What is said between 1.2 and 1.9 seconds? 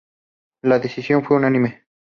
fue unánime.